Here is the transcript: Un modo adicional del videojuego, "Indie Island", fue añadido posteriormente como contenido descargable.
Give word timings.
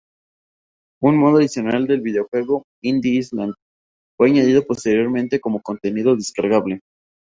Un 1.03 1.15
modo 1.15 1.37
adicional 1.37 1.85
del 1.85 2.01
videojuego, 2.01 2.63
"Indie 2.81 3.19
Island", 3.19 3.53
fue 4.17 4.29
añadido 4.31 4.65
posteriormente 4.65 5.39
como 5.39 5.61
contenido 5.61 6.15
descargable. 6.15 6.79